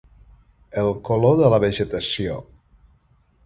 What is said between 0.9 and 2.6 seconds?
color de la vegetació.